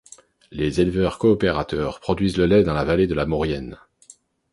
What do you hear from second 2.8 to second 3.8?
vallée de la Maurienne.